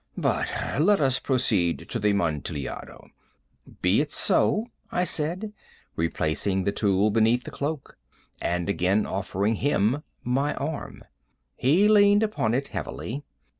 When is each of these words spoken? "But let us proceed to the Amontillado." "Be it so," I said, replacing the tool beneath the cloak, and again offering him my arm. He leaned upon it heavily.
"But 0.17 0.49
let 0.81 0.99
us 0.99 1.19
proceed 1.19 1.87
to 1.89 1.99
the 1.99 2.09
Amontillado." 2.09 3.09
"Be 3.83 4.01
it 4.01 4.09
so," 4.09 4.65
I 4.91 5.03
said, 5.03 5.53
replacing 5.95 6.63
the 6.63 6.71
tool 6.71 7.11
beneath 7.11 7.43
the 7.43 7.51
cloak, 7.51 7.99
and 8.41 8.67
again 8.67 9.05
offering 9.05 9.53
him 9.57 10.01
my 10.23 10.55
arm. 10.55 11.03
He 11.55 11.87
leaned 11.87 12.23
upon 12.23 12.55
it 12.55 12.69
heavily. 12.69 13.21